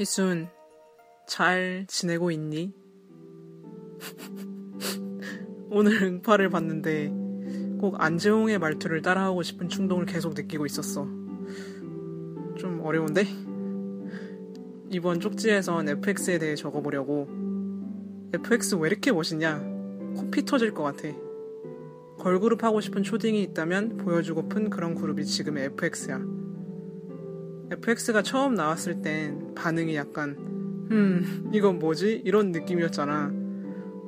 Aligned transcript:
희순, 0.00 0.48
잘 1.26 1.84
지내고 1.86 2.30
있니? 2.30 2.72
오늘 5.70 6.02
응파를 6.02 6.48
봤는데 6.48 7.08
꼭 7.78 8.00
안재홍의 8.00 8.58
말투를 8.60 9.02
따라하고 9.02 9.42
싶은 9.42 9.68
충동을 9.68 10.06
계속 10.06 10.32
느끼고 10.32 10.64
있었어. 10.64 11.02
좀 12.56 12.80
어려운데? 12.82 13.26
이번 14.88 15.20
쪽지에선 15.20 15.90
FX에 15.90 16.38
대해 16.38 16.54
적어보려고. 16.54 17.28
FX 18.32 18.76
왜 18.76 18.88
이렇게 18.88 19.12
멋있냐? 19.12 19.58
코피 20.16 20.46
터질 20.46 20.72
것 20.72 20.82
같아. 20.82 21.10
걸그룹 22.20 22.64
하고 22.64 22.80
싶은 22.80 23.02
초딩이 23.02 23.42
있다면 23.42 23.98
보여주고픈 23.98 24.70
그런 24.70 24.94
그룹이 24.94 25.26
지금의 25.26 25.66
FX야. 25.66 26.39
FX가 27.70 28.22
처음 28.22 28.54
나왔을 28.54 29.00
땐 29.02 29.54
반응이 29.54 29.94
약간 29.94 30.36
음 30.90 31.50
이건 31.54 31.78
뭐지? 31.78 32.22
이런 32.24 32.50
느낌이었잖아. 32.50 33.32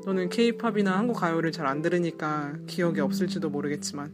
너는 0.04 0.30
K-팝이나 0.30 0.98
한국 0.98 1.14
가요를 1.14 1.52
잘 1.52 1.66
안 1.66 1.80
들으니까 1.80 2.54
기억이 2.66 3.00
없을지도 3.00 3.50
모르겠지만 3.50 4.10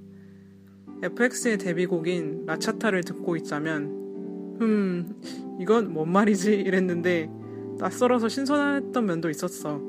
FX의 1.02 1.58
데뷔곡인 1.58 2.44
라차타를 2.46 3.04
듣고 3.04 3.36
있자면 3.36 4.58
음 4.60 5.22
이건 5.60 5.92
뭔 5.92 6.12
말이지? 6.12 6.52
이랬는데 6.54 7.30
낯설어서 7.78 8.28
신선했던 8.28 9.06
면도 9.06 9.30
있었어. 9.30 9.80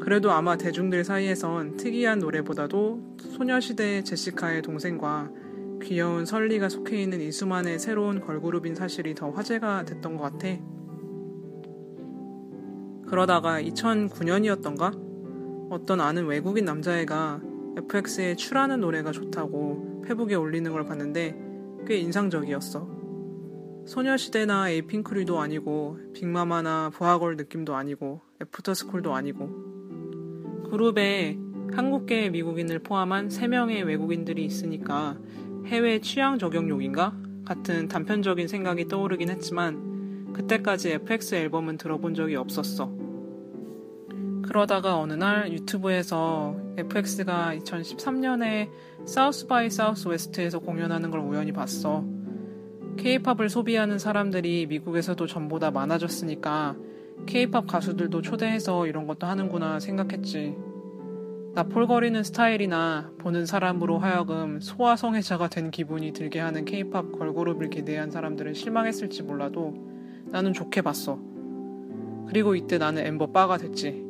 그래도 0.00 0.32
아마 0.32 0.58
대중들 0.58 1.02
사이에선 1.04 1.76
특이한 1.78 2.18
노래보다도 2.18 3.16
소녀시대 3.36 4.02
제시카의 4.02 4.60
동생과 4.62 5.30
귀여운 5.82 6.24
설리가 6.24 6.68
속해 6.68 7.02
있는 7.02 7.20
이수만의 7.20 7.78
새로운 7.78 8.20
걸그룹인 8.20 8.74
사실이 8.74 9.14
더 9.14 9.30
화제가 9.30 9.84
됐던 9.84 10.16
것 10.16 10.22
같아. 10.22 10.48
그러다가 13.06 13.60
2009년이었던가? 13.62 15.06
어떤 15.70 16.00
아는 16.00 16.26
외국인 16.26 16.64
남자애가 16.64 17.40
FX의 17.76 18.36
추라는 18.36 18.80
노래가 18.80 19.12
좋다고 19.12 20.02
페북에 20.06 20.34
올리는 20.34 20.70
걸 20.72 20.84
봤는데 20.84 21.36
꽤 21.86 21.98
인상적이었어. 21.98 22.96
소녀시대나 23.86 24.70
에이핑크리도 24.70 25.38
아니고 25.38 25.98
빅마마나 26.14 26.90
보아걸 26.90 27.36
느낌도 27.36 27.76
아니고 27.76 28.20
애프터스쿨도 28.42 29.14
아니고 29.14 30.64
그룹에 30.70 31.38
한국계 31.72 32.30
미국인을 32.30 32.80
포함한 32.80 33.28
3명의 33.28 33.84
외국인들이 33.84 34.44
있으니까 34.44 35.16
해외 35.66 35.98
취향 36.00 36.38
저격용인가? 36.38 37.12
같은 37.44 37.88
단편적인 37.88 38.46
생각이 38.46 38.86
떠오르긴 38.86 39.30
했지만 39.30 40.32
그때까지 40.32 40.92
FX 40.92 41.34
앨범은 41.34 41.76
들어본 41.76 42.14
적이 42.14 42.36
없었어. 42.36 42.92
그러다가 44.42 44.98
어느 44.98 45.14
날 45.14 45.52
유튜브에서 45.52 46.56
FX가 46.76 47.56
2013년에 47.56 48.70
South 49.04 49.46
by 49.48 49.68
Southwest에서 49.68 50.60
공연하는 50.60 51.10
걸 51.10 51.20
우연히 51.20 51.52
봤어. 51.52 52.04
K-팝을 52.96 53.48
소비하는 53.48 53.98
사람들이 53.98 54.66
미국에서도 54.66 55.26
전보다 55.26 55.72
많아졌으니까 55.72 56.76
K-팝 57.26 57.66
가수들도 57.66 58.22
초대해서 58.22 58.86
이런 58.86 59.06
것도 59.06 59.26
하는구나 59.26 59.80
생각했지. 59.80 60.54
나폴거리는 61.56 62.22
스타일이나 62.22 63.10
보는 63.16 63.46
사람으로 63.46 63.96
하여금 63.96 64.60
소아성애자가 64.60 65.48
된 65.48 65.70
기분이 65.70 66.12
들게 66.12 66.38
하는 66.38 66.66
케이팝 66.66 67.12
걸그룹을 67.12 67.70
기대한 67.70 68.10
사람들은 68.10 68.52
실망했을지 68.52 69.22
몰라도 69.22 69.72
나는 70.26 70.52
좋게 70.52 70.82
봤어. 70.82 71.18
그리고 72.28 72.56
이때 72.56 72.76
나는 72.76 73.06
엠버 73.06 73.28
빠가 73.28 73.56
됐지. 73.56 74.04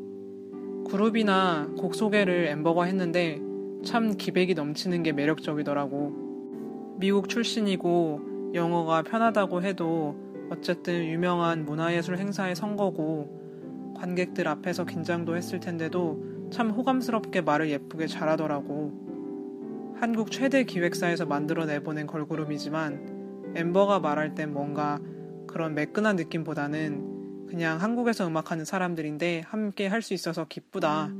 그룹이나 0.90 1.68
곡 1.78 1.94
소개를 1.94 2.48
엠버가 2.48 2.82
했는데 2.82 3.40
참 3.84 4.16
기백이 4.16 4.54
넘치는 4.54 5.04
게 5.04 5.12
매력적이더라고. 5.12 6.96
미국 6.98 7.28
출신이고 7.28 8.54
영어가 8.54 9.04
편하다고 9.04 9.62
해도 9.62 10.16
어쨌든 10.50 11.04
유명한 11.04 11.64
문화예술 11.64 12.18
행사에 12.18 12.56
선 12.56 12.74
거고 12.74 13.94
관객들 13.96 14.48
앞에서 14.48 14.84
긴장도 14.84 15.36
했을 15.36 15.60
텐데도 15.60 16.35
참 16.50 16.70
호감스럽게 16.70 17.40
말을 17.42 17.70
예쁘게 17.70 18.06
잘하더라고. 18.06 19.94
한국 19.98 20.30
최대 20.30 20.64
기획사에서 20.64 21.26
만들어내보낸 21.26 22.06
걸그룹이지만 22.06 23.52
엠버가 23.54 24.00
말할 24.00 24.34
땐 24.34 24.52
뭔가 24.52 25.00
그런 25.46 25.74
매끈한 25.74 26.16
느낌보다는 26.16 27.46
그냥 27.48 27.80
한국에서 27.80 28.26
음악하는 28.26 28.64
사람들인데 28.64 29.44
함께 29.46 29.86
할 29.86 30.02
수 30.02 30.12
있어서 30.14 30.46
기쁘다. 30.46 31.10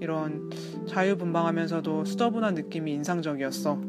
이런 0.00 0.50
자유분방하면서도 0.86 2.04
수더분한 2.04 2.54
느낌이 2.54 2.92
인상적이었어. 2.92 3.80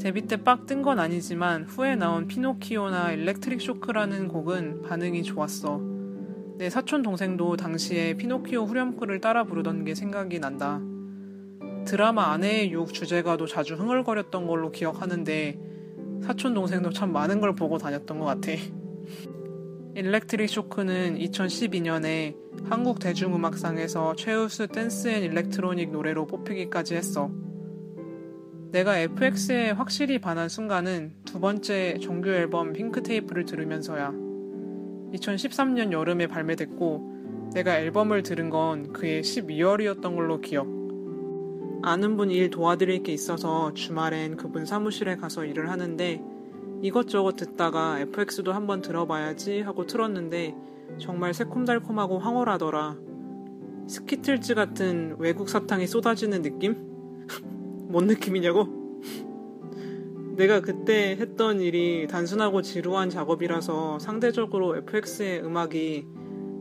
데뷔 0.00 0.22
때 0.22 0.36
빡 0.36 0.66
뜬 0.66 0.82
건 0.82 0.98
아니지만 0.98 1.64
후에 1.64 1.96
나온 1.96 2.26
피노키오나 2.26 3.12
Electric 3.12 3.60
Shock라는 3.60 4.28
곡은 4.28 4.82
반응이 4.82 5.22
좋았어. 5.22 5.80
내 6.56 6.70
사촌 6.70 7.02
동생도 7.02 7.56
당시에 7.56 8.14
피노키오 8.14 8.64
후렴구를 8.64 9.20
따라 9.20 9.42
부르던 9.42 9.84
게 9.84 9.94
생각이 9.94 10.38
난다. 10.38 10.80
드라마 11.84 12.32
아내의 12.32 12.70
유혹 12.70 12.94
주제가도 12.94 13.46
자주 13.46 13.74
흥얼거렸던 13.74 14.46
걸로 14.46 14.70
기억하는데 14.70 15.58
사촌 16.22 16.54
동생도 16.54 16.90
참 16.90 17.12
많은 17.12 17.40
걸 17.40 17.56
보고 17.56 17.76
다녔던 17.76 18.20
것 18.20 18.24
같아. 18.24 18.52
Electric 19.96 20.48
Shock는 20.48 21.18
2012년에 21.18 22.36
한국 22.64 23.00
대중음악상에서 23.00 24.14
최우수 24.16 24.68
dance 24.68 25.08
and 25.08 25.22
electronic 25.24 25.90
노래로 25.90 26.26
뽑히기까지 26.26 26.94
했어. 26.94 27.30
내가 28.70 28.98
FX에 28.98 29.70
확실히 29.70 30.20
반한 30.20 30.48
순간은 30.48 31.14
두 31.24 31.38
번째 31.40 31.98
정규 32.00 32.30
앨범 32.30 32.72
핑크 32.72 33.02
테이프를 33.02 33.44
들으면서야. 33.44 34.23
2013년 35.14 35.92
여름에 35.92 36.26
발매됐고 36.26 37.50
내가 37.54 37.78
앨범을 37.78 38.22
들은 38.22 38.50
건 38.50 38.92
그해 38.92 39.20
12월이었던 39.20 40.14
걸로 40.14 40.40
기억. 40.40 40.66
아는 41.82 42.16
분 42.16 42.30
일 42.30 42.50
도와드릴 42.50 43.02
게 43.02 43.12
있어서 43.12 43.72
주말엔 43.74 44.36
그분 44.36 44.64
사무실에 44.64 45.16
가서 45.16 45.44
일을 45.44 45.70
하는데 45.70 46.20
이것저것 46.82 47.36
듣다가 47.36 48.00
FX도 48.00 48.52
한번 48.52 48.80
들어봐야지 48.80 49.60
하고 49.60 49.86
틀었는데 49.86 50.54
정말 50.98 51.34
새콤달콤하고 51.34 52.18
황홀하더라. 52.18 52.96
스키틀즈 53.86 54.54
같은 54.54 55.16
외국 55.18 55.48
사탕이 55.48 55.86
쏟아지는 55.86 56.42
느낌? 56.42 56.74
뭔 57.88 58.06
느낌이냐고? 58.06 59.00
내가 60.36 60.60
그때 60.60 61.16
했던 61.18 61.60
일이 61.60 62.06
단순하고 62.08 62.62
지루한 62.62 63.08
작업이라서 63.10 64.00
상대적으로 64.00 64.76
FX의 64.76 65.44
음악이 65.44 66.06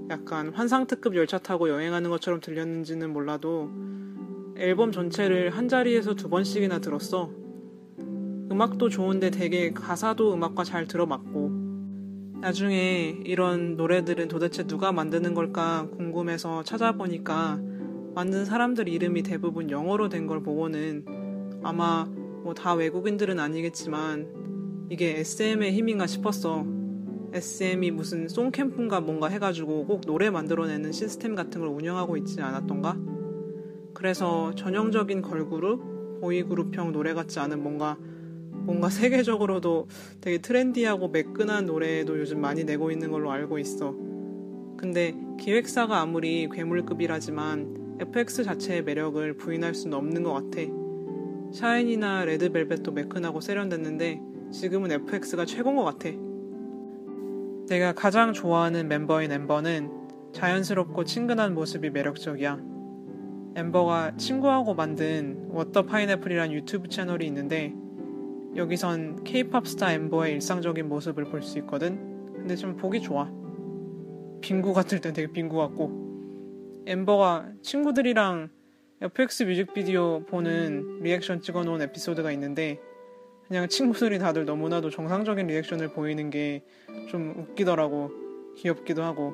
약간 0.09 0.49
환상특급 0.53 1.15
열차 1.15 1.39
타고 1.39 1.69
여행하는 1.69 2.09
것처럼 2.09 2.39
들렸는지는 2.39 3.11
몰라도 3.11 3.71
앨범 4.57 4.91
전체를 4.91 5.49
한 5.49 5.67
자리에서 5.67 6.13
두 6.13 6.29
번씩이나 6.29 6.79
들었어. 6.79 7.31
음악도 8.51 8.89
좋은데 8.89 9.31
되게 9.31 9.71
가사도 9.71 10.33
음악과 10.33 10.63
잘 10.63 10.85
들어맞고 10.85 11.63
나중에 12.41 13.21
이런 13.25 13.75
노래들은 13.77 14.27
도대체 14.27 14.67
누가 14.67 14.91
만드는 14.91 15.33
걸까 15.33 15.87
궁금해서 15.97 16.61
찾아보니까 16.63 17.59
만든 18.13 18.45
사람들 18.45 18.87
이름이 18.87 19.23
대부분 19.23 19.71
영어로 19.71 20.09
된 20.09 20.27
걸 20.27 20.43
보고는 20.43 21.05
아마 21.63 22.05
뭐 22.43 22.53
다 22.53 22.73
외국인들은 22.73 23.39
아니겠지만 23.39 24.87
이게 24.89 25.19
SM의 25.19 25.71
힘인가 25.71 26.05
싶었어. 26.05 26.65
SM이 27.33 27.89
무슨 27.91 28.27
송캠프인가 28.27 29.01
뭔가 29.01 29.27
해가지고 29.27 29.85
꼭 29.87 30.01
노래 30.05 30.29
만들어내는 30.29 30.91
시스템 30.91 31.35
같은 31.35 31.61
걸 31.61 31.69
운영하고 31.69 32.15
있지 32.17 32.41
않았던가? 32.41 32.97
그래서 33.93 34.53
전형적인 34.55 35.21
걸그룹, 35.21 36.19
보이그룹형 36.21 36.91
노래 36.91 37.13
같지 37.13 37.39
않은 37.39 37.63
뭔가 37.63 37.97
뭔가 38.51 38.89
세계적으로도 38.89 39.87
되게 40.21 40.37
트렌디하고 40.37 41.09
매끈한 41.09 41.65
노래도 41.65 42.19
요즘 42.19 42.39
많이 42.39 42.63
내고 42.63 42.91
있는 42.91 43.11
걸로 43.11 43.31
알고 43.31 43.57
있어. 43.59 43.95
근데 44.77 45.15
기획사가 45.39 45.99
아무리 45.99 46.47
괴물급이라지만 46.49 47.97
FX 48.01 48.43
자체의 48.43 48.83
매력을 48.83 49.37
부인할 49.37 49.73
수는 49.73 49.97
없는 49.97 50.23
것 50.23 50.33
같아. 50.33 50.82
샤인이나 51.53 52.25
레드벨벳도 52.25 52.91
매끈하고 52.91 53.39
세련됐는데 53.39 54.19
지금은 54.51 54.91
FX가 54.91 55.45
최고인 55.45 55.75
것 55.75 55.83
같아. 55.83 56.09
내가 57.67 57.94
가장 57.94 58.33
좋아하는 58.33 58.88
멤버인 58.88 59.31
엠버는 59.31 60.31
자연스럽고 60.33 61.03
친근한 61.05 61.53
모습이 61.53 61.91
매력적이야. 61.91 62.59
엠버가 63.55 64.17
친구하고 64.17 64.73
만든 64.73 65.47
What 65.51 65.70
the 65.70 65.83
Pineapple이란 65.83 66.51
유튜브 66.51 66.89
채널이 66.89 67.27
있는데 67.27 67.73
여기선 68.55 69.23
케이팝 69.23 69.67
스타 69.67 69.94
엠버의 69.94 70.33
일상적인 70.33 70.89
모습을 70.89 71.25
볼 71.25 71.44
수 71.44 71.59
있거든. 71.59 72.33
근데 72.33 72.55
좀 72.55 72.75
보기 72.75 73.00
좋아. 73.00 73.31
빙구 74.41 74.73
같을 74.73 75.01
땐 75.01 75.13
되게 75.13 75.31
빙구 75.31 75.55
같고 75.55 76.83
엠버가 76.88 77.51
친구들이랑 77.61 78.50
FX 79.03 79.44
뮤직비디오 79.44 80.23
보는 80.25 81.01
리액션 81.01 81.41
찍어놓은 81.41 81.81
에피소드가 81.81 82.31
있는데 82.31 82.79
그냥 83.47 83.67
친구들이 83.67 84.17
다들 84.17 84.45
너무나도 84.45 84.89
정상적인 84.89 85.47
reaction을 85.47 85.89
보이는 85.89 86.29
게 86.29 86.63
좀 87.09 87.33
웃기더라고. 87.38 88.11
귀엽기도 88.57 89.03
하고. 89.03 89.33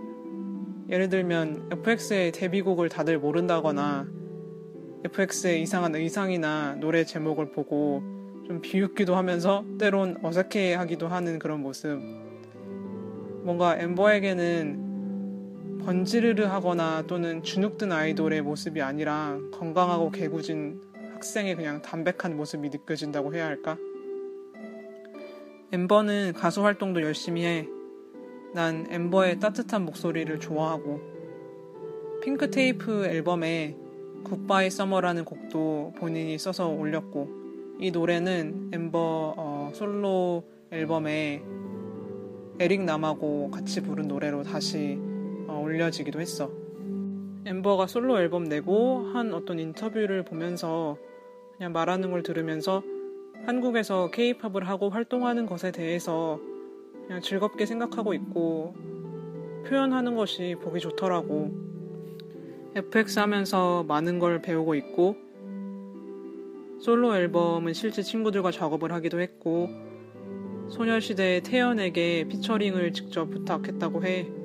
예를 0.89 1.09
들면 1.09 1.69
FX의 1.71 2.31
데뷔곡을 2.31 2.89
다들 2.89 3.19
모른다거나 3.19 4.07
FX의 5.05 5.61
이상한 5.61 5.95
의상이나 5.95 6.75
노래 6.79 7.03
제목을 7.03 7.51
보고 7.51 8.01
좀 8.47 8.61
비웃기도 8.61 9.15
하면서 9.15 9.63
때론 9.79 10.17
어색해 10.23 10.73
하기도 10.73 11.07
하는 11.07 11.37
그런 11.37 11.61
모습. 11.61 11.99
뭔가 13.43 13.77
엠버에게는 13.77 14.88
번지르르 15.85 16.43
하거나 16.43 17.03
또는 17.07 17.43
주눅든 17.43 17.91
아이돌의 17.91 18.41
모습이 18.41 18.81
아니라 18.81 19.37
건강하고 19.51 20.11
개구진 20.11 20.81
학생의 21.13 21.55
그냥 21.55 21.81
담백한 21.81 22.35
모습이 22.35 22.69
느껴진다고 22.69 23.33
해야 23.33 23.45
할까? 23.45 23.77
엠버는 25.71 26.33
가수 26.33 26.63
활동도 26.63 27.01
열심히 27.01 27.45
해. 27.45 27.67
난 28.53 28.87
엠버의 28.89 29.39
따뜻한 29.39 29.85
목소리를 29.85 30.39
좋아하고 30.39 30.99
Pink 32.23 32.49
Tape 32.49 33.05
앨범에 33.05 33.75
Goodbye 34.23 34.69
Summer라는 34.71 35.23
곡도 35.23 35.93
본인이 35.97 36.37
써서 36.37 36.67
올렸고 36.67 37.29
이 37.79 37.91
노래는 37.91 38.71
엠버 38.73 39.35
어, 39.37 39.71
솔로 39.73 40.43
앨범에 40.71 41.43
에릭 42.59 42.83
남하고 42.83 43.51
같이 43.51 43.81
부른 43.81 44.07
노래로 44.07 44.43
다시 44.43 44.99
어, 44.99 45.08
올려지기도 45.69 46.19
했어. 46.19 46.51
엠버가 47.45 47.87
솔로 47.87 48.19
앨범 48.19 48.45
내고 48.45 49.07
한 49.13 49.33
어떤 49.33 49.59
인터뷰를 49.59 50.23
보면서 50.25 50.97
그냥 51.55 51.71
말하는 51.71 52.09
걸 52.11 52.23
들으면서 52.23 52.83
한국에서 53.45 54.09
케이팝을 54.11 54.67
하고 54.67 54.89
활동하는 54.89 55.45
것에 55.45 55.71
대해서 55.71 56.39
그냥 57.05 57.21
즐겁게 57.21 57.65
생각하고 57.65 58.13
있고 58.13 58.73
표현하는 59.67 60.15
것이 60.15 60.55
보기 60.59 60.79
좋더라고. 60.79 61.51
FX 62.75 63.19
하면서 63.19 63.83
많은 63.83 64.19
걸 64.19 64.41
배우고 64.41 64.75
있고 64.75 65.15
솔로 66.79 67.15
앨범은 67.15 67.73
실제 67.73 68.01
친구들과 68.01 68.51
작업을 68.51 68.91
하기도 68.91 69.19
했고 69.19 69.69
소녀시대의 70.69 71.41
태연에게 71.41 72.25
피처링을 72.29 72.93
직접 72.93 73.29
부탁했다고 73.29 74.03
해. 74.05 74.38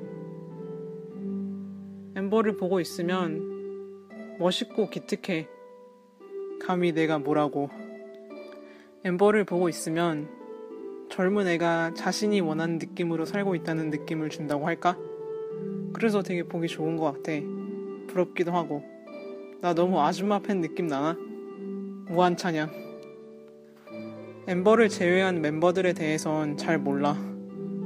엠버를 2.25 2.57
보고 2.57 2.79
있으면 2.79 4.07
멋있고 4.39 4.89
기특해. 4.89 5.47
감히 6.59 6.91
내가 6.91 7.19
뭐라고. 7.19 7.69
엠버를 9.03 9.43
보고 9.43 9.69
있으면 9.69 10.27
젊은 11.11 11.47
애가 11.47 11.93
자신이 11.93 12.41
원하는 12.41 12.79
느낌으로 12.79 13.25
살고 13.25 13.53
있다는 13.53 13.91
느낌을 13.91 14.29
준다고 14.29 14.65
할까? 14.65 14.97
그래서 15.93 16.23
되게 16.23 16.41
보기 16.41 16.67
좋은 16.67 16.97
것 16.97 17.13
같아. 17.13 17.31
부럽기도 18.07 18.51
하고. 18.51 18.83
나 19.61 19.75
너무 19.75 20.01
아줌마 20.01 20.39
팬 20.39 20.61
느낌 20.61 20.87
나나? 20.87 21.15
무한 22.07 22.35
찬양. 22.35 22.71
엠버를 24.47 24.89
제외한 24.89 25.41
멤버들에 25.41 25.93
대해선 25.93 26.57
잘 26.57 26.79
몰라. 26.79 27.13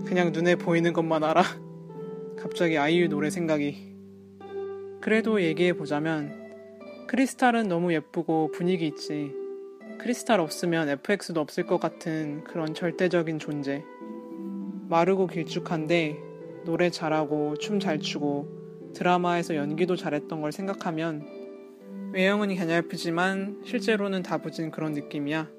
그냥 0.06 0.32
눈에 0.32 0.56
보이는 0.56 0.94
것만 0.94 1.26
알아. 1.26 1.44
갑자기 2.40 2.78
아이유 2.78 3.10
노래 3.10 3.30
생각이. 3.30 3.89
그래도 5.02 5.42
얘기해보자면, 5.42 6.50
크리스탈은 7.08 7.68
너무 7.68 7.94
예쁘고 7.94 8.52
분위기 8.52 8.86
있지. 8.88 9.34
크리스탈 9.98 10.40
없으면 10.40 10.90
FX도 10.90 11.40
없을 11.42 11.66
것 11.66 11.80
같은 11.80 12.44
그런 12.44 12.74
절대적인 12.74 13.40
존재. 13.40 13.84
마르고 14.90 15.28
길쭉한데 15.28 16.18
노래 16.66 16.90
잘하고 16.90 17.56
춤 17.58 17.80
잘 17.80 18.00
추고 18.00 18.92
드라마에서 18.94 19.56
연기도 19.56 19.96
잘했던 19.96 20.42
걸 20.42 20.52
생각하면 20.52 21.26
외형은 22.12 22.56
개념프지만 22.56 23.62
실제로는 23.66 24.24
다부진 24.24 24.72
그런 24.72 24.94
느낌이야. 24.94 25.50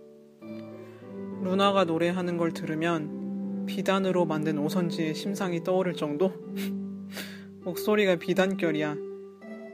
루나가 1.43 1.85
노래하는 1.85 2.37
걸 2.37 2.53
들으면 2.53 3.67
비단으로 3.67 4.27
만든 4.27 4.59
오선지의 4.59 5.15
심상이 5.15 5.63
떠오를 5.63 5.95
정도? 5.95 6.33
목소리가 7.63 8.17
비단결이야. 8.17 9.10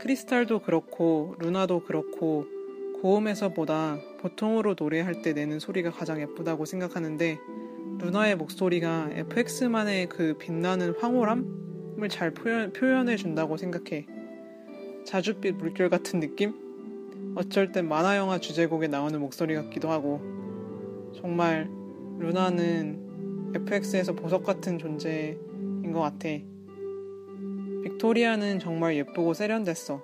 크리스탈도 0.06 0.61
그렇고 0.61 1.35
루나도 1.41 1.82
그렇고 1.82 2.47
고음에서보다 3.03 3.99
보통으로 4.20 4.76
노래할 4.79 5.20
때 5.20 5.32
내는 5.32 5.58
소리가 5.58 5.91
가장 5.91 6.20
예쁘다고 6.20 6.64
생각하는데 6.64 7.41
루나의 7.99 8.37
목소리가 8.37 9.11
FX만의 9.11 10.08
그 10.08 10.37
빛나는 10.38 10.94
황홀함을 11.00 12.08
잘 12.08 12.31
표현, 12.32 12.73
표현해 12.73 13.17
준다고 13.17 13.56
생각해. 13.56 14.06
자줏빛 15.06 15.55
물결 15.55 15.91
같은 15.91 16.20
느낌? 16.20 16.55
어쩔 17.35 17.73
땐 17.73 17.88
만화 17.88 18.17
영화 18.17 18.38
주제곡에 18.38 18.87
나오는 18.87 19.19
목소리 19.19 19.56
같기도 19.56 19.91
하고 19.91 20.20
정말 21.17 21.69
루나는 22.20 23.53
FX에서 23.56 24.13
보석 24.13 24.44
같은 24.44 24.79
존재인 24.79 25.91
것 25.93 25.98
같아. 25.98 26.29
빅토리아는 27.86 28.58
정말 28.58 28.96
예쁘고 28.96 29.32
세련됐어. 29.32 30.02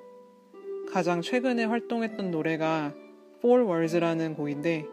가장 0.92 1.20
최근에 1.20 1.64
활동했던 1.64 2.30
노래가 2.30 2.94
Four 3.38 3.64
Walls라는 3.64 4.37
곡인데 4.36 4.86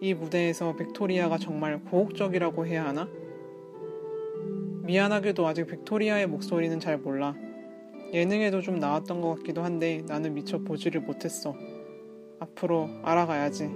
이 0.00 0.14
무대에서 0.14 0.74
빅토리아가 0.74 1.36
정말 1.36 1.84
고혹적이라고 1.84 2.66
해야 2.66 2.86
하나? 2.86 3.06
미안하게도 4.84 5.46
아직 5.46 5.66
빅토리아의 5.66 6.26
목소리는 6.26 6.80
잘 6.80 6.96
몰라. 6.96 7.36
예능에도 8.14 8.62
좀 8.62 8.78
나왔던 8.78 9.20
것 9.20 9.34
같기도 9.36 9.62
한데 9.62 10.02
나는 10.08 10.32
미처 10.32 10.58
보지를 10.58 11.02
못했어. 11.02 11.54
앞으로 12.40 12.88
알아가야지. 13.02 13.70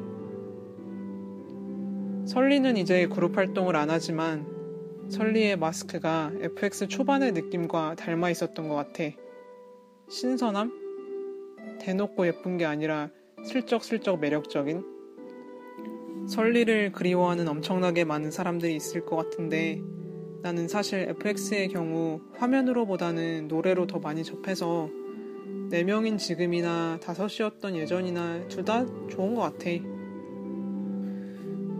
설리는 2.24 2.78
이제 2.78 3.06
그룹 3.06 3.36
활동을 3.36 3.76
안 3.76 3.90
하지만 3.90 4.55
설리의 5.08 5.56
마스크가 5.56 6.32
FX 6.40 6.88
초반의 6.88 7.32
느낌과 7.32 7.94
닮아 7.96 8.30
있었던 8.30 8.68
것 8.68 8.74
같아. 8.74 9.04
신선함? 10.08 11.78
대놓고 11.80 12.26
예쁜 12.26 12.56
게 12.56 12.64
아니라 12.64 13.10
슬쩍슬쩍 13.44 14.20
매력적인 14.20 14.84
설리를 16.28 16.92
그리워하는 16.92 17.46
엄청나게 17.46 18.04
많은 18.04 18.30
사람들이 18.30 18.74
있을 18.74 19.04
것 19.04 19.16
같은데 19.16 19.80
나는 20.42 20.68
사실 20.68 21.08
FX의 21.08 21.68
경우 21.68 22.20
화면으로보다는 22.34 23.48
노래로 23.48 23.86
더 23.86 23.98
많이 23.98 24.24
접해서 24.24 24.90
4명인 25.70 26.18
지금이나 26.18 26.98
5이었던 27.00 27.74
예전이나 27.76 28.48
둘 28.48 28.64
다 28.64 28.86
좋은 29.08 29.34
것 29.34 29.42
같아. 29.42 29.70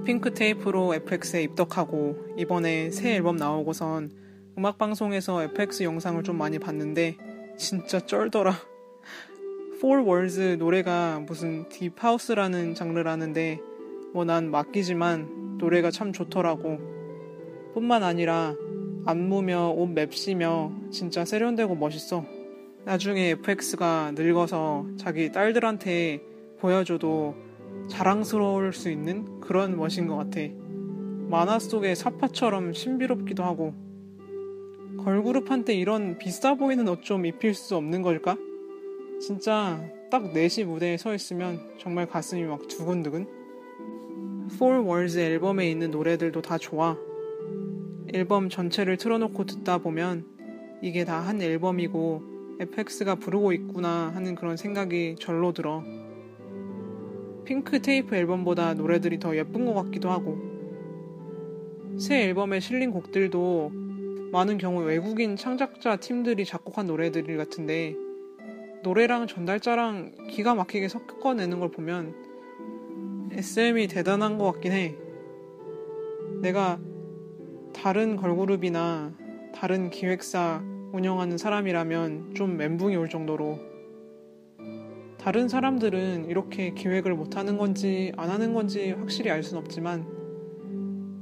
핑크 0.07 0.33
테이프로 0.33 0.95
FX에 0.95 1.43
입덕하고 1.43 2.17
이번에 2.39 2.93
새 2.93 3.17
앨범 3.17 3.35
나오고선 3.37 4.13
음악 4.57 4.79
방송에서 4.79 5.43
FX 5.43 5.83
영상을 5.83 6.23
좀 6.23 6.39
많이 6.39 6.61
봤는데 6.61 7.17
진짜 7.59 7.99
쩔더라. 7.99 8.55
Four 9.79 10.05
Words 10.05 10.59
노래가 10.61 11.19
무슨 11.27 11.69
딥하우스라는 11.69 12.77
장르라는데 12.77 13.59
뭐 14.15 14.25
난 14.25 14.49
맡기지만 14.53 15.59
노래가 15.59 15.91
참 15.91 16.13
좋더라고. 16.13 16.79
뿐만 17.75 18.05
아니라 18.05 18.55
안무며 19.07 19.71
옷 19.71 19.89
맵시며 19.89 20.73
진짜 20.93 21.25
세련되고 21.25 21.75
멋있어. 21.75 22.25
나중에 22.85 23.31
FX가 23.31 24.13
늙어서 24.15 24.87
자기 24.99 25.33
딸들한테 25.33 26.23
보여줘도 26.61 27.35
자랑스러울 27.88 28.73
수 28.73 28.90
있는 28.90 29.40
그런 29.40 29.76
멋인 29.76 30.07
것 30.07 30.16
같아. 30.16 30.40
만화 31.28 31.59
속의 31.59 31.97
사파처럼 31.97 32.73
신비롭기도 32.73 33.43
하고. 33.45 33.75
걸그룹한테 34.99 35.75
이런 35.75 36.19
비싸 36.19 36.55
보이는 36.55 36.87
옷 36.88 37.02
좀 37.02 37.26
입힐 37.26 37.55
수 37.55 37.76
없는 37.76 38.02
걸까? 38.02 38.37
진짜 39.21 39.83
딱 40.11 40.33
4시 40.33 40.64
무대에 40.64 40.97
서 40.97 41.14
있으면 41.14 41.61
정말 41.78 42.07
가슴이 42.07 42.43
막 42.45 42.66
두근두근? 42.69 43.26
Four 44.52 44.83
Words 44.85 45.19
앨범에 45.19 45.71
있는 45.71 45.90
노래들도 45.90 46.40
다 46.43 46.59
좋아. 46.59 46.97
앨범 48.14 48.49
전체를 48.49 48.97
틀어놓고 48.97 49.45
듣다 49.47 49.78
보면 49.78 50.25
이게 50.83 51.05
다 51.05 51.21
한 51.21 51.43
앨범이고 51.43 52.23
FX가 52.61 53.16
부르고 53.16 53.52
있구나 53.52 54.12
하는 54.14 54.35
그런 54.35 54.57
생각이 54.57 55.16
절로 55.19 55.52
들어. 55.52 55.83
핑크 57.47 57.81
테이프 57.81 58.17
앨범보다 58.17 58.75
노래들이 58.75 59.21
더 59.21 59.37
예쁜 59.37 59.65
것 59.65 59.75
같기도 59.75 60.11
하고. 60.11 60.37
새 61.97 62.25
앨범에 62.25 62.59
실린 62.59 62.91
곡들도 62.91 63.71
많은 64.33 64.59
경우 64.59 64.83
외국인 64.83 65.37
창작자 65.37 65.97
팀들이 65.97 66.45
작곡한 66.45 66.88
노래들 66.88 67.37
같은데 67.37 67.95
노래랑 68.83 69.29
전달자랑 69.29 70.29
기가 70.29 70.57
막히게 70.57 70.88
섞어내는 70.88 71.61
걸 71.61 71.71
보면 71.71 73.31
SM이 73.31 73.87
대단한 73.87 74.38
것 74.38 74.50
같긴 74.53 74.73
해. 74.73 74.97
내가 76.43 76.81
다른 77.73 78.17
걸그룹이나 78.17 79.15
다른 79.55 79.91
기획사 79.91 80.62
운영하는 80.93 81.38
사람이라면 81.38 82.35
좀 82.35 82.57
멘붕이 82.57 82.97
올 82.97 83.09
정도로 83.09 83.75
다른 85.26 85.49
사람들은 85.49 86.26
이렇게 86.30 86.71
기획을 86.71 87.16
못 87.16 87.37
하는 87.37 87.59
건지 87.59 88.12
안 88.16 88.30
하는 88.30 88.54
건지 88.54 88.92
확실히 88.92 89.28
알 89.33 89.42
순 89.42 89.59
없지만 89.59 90.06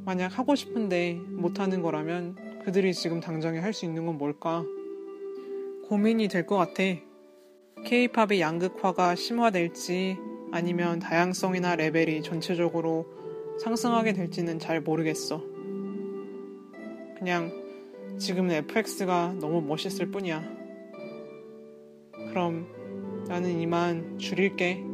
만약 0.04 0.38
하고 0.38 0.54
싶은데 0.54 1.14
못 1.14 1.58
하는 1.58 1.80
거라면 1.80 2.36
그들이 2.66 2.92
지금 2.92 3.20
당장에 3.20 3.60
할 3.60 3.72
수 3.72 3.86
있는 3.86 4.04
건 4.04 4.18
뭘까? 4.18 4.62
고민이 5.88 6.28
될 6.28 6.44
것 6.44 6.58
같아. 6.58 6.82
K-팝의 7.86 8.42
양극화가 8.42 9.14
심화될지 9.14 10.18
아니면 10.52 10.98
다양성이나 10.98 11.74
레벨이 11.74 12.22
전체적으로 12.22 13.06
상승하게 13.58 14.12
될지는 14.12 14.58
잘 14.58 14.82
모르겠어. 14.82 15.42
그냥 17.16 17.50
지금은 18.18 18.50
FX가 18.50 19.36
너무 19.40 19.62
멋있을 19.62 20.10
뿐이야. 20.10 20.44
그럼 22.28 22.83
나는 23.28 23.58
이만 23.58 24.18
줄일게. 24.18 24.84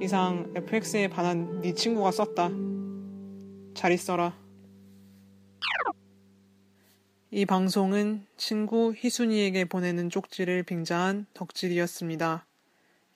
이상 0.00 0.52
FX에 0.54 1.08
반한 1.08 1.60
네 1.60 1.74
친구가 1.74 2.12
썼다. 2.12 2.50
잘 3.74 3.92
있어라. 3.92 4.36
이 7.32 7.46
방송은 7.46 8.26
친구 8.36 8.94
희순이에게 8.94 9.64
보내는 9.64 10.10
쪽지를 10.10 10.62
빙자한 10.62 11.26
덕질이었습니다. 11.34 12.46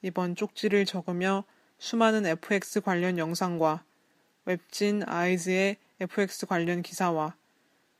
이번 0.02 0.34
쪽지를 0.34 0.84
적으며 0.84 1.44
수많은 1.78 2.26
FX 2.26 2.80
관련 2.80 3.18
영상과 3.18 3.84
웹진 4.44 5.02
아이즈의 5.06 5.76
FX 6.00 6.46
관련 6.46 6.82
기사와 6.82 7.36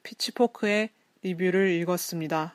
피치포크의 0.03 0.91
리뷰를 1.23 1.71
읽었습니다. 1.71 2.55